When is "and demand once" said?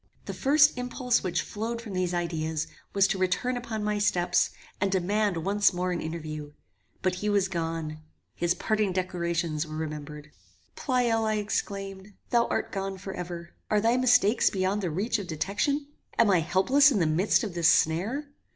4.79-5.73